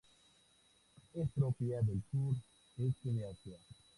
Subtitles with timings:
[1.13, 2.35] Es propia del sur
[2.79, 3.57] este de Asia.